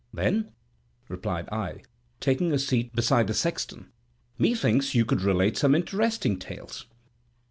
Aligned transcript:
"Then," 0.11 0.51
replied 1.09 1.47
I, 1.51 1.83
taking 2.19 2.51
a 2.51 2.57
seat 2.57 2.95
beside 2.95 3.27
the 3.27 3.35
sexton, 3.35 3.91
"methinks 4.39 4.95
you 4.95 5.05
could 5.05 5.21
relate 5.21 5.57
some 5.57 5.75
interesting 5.75 6.39
tales." 6.39 6.87